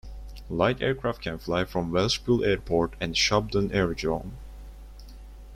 Light 0.49 0.81
aircraft 0.81 1.21
can 1.21 1.37
fly 1.37 1.63
from 1.63 1.91
Welshpool 1.91 2.43
Airport 2.43 2.95
and 2.99 3.13
Shobdon 3.13 3.71
Aerodrome. 3.71 4.31